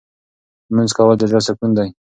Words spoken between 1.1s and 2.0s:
د زړه سکون دی.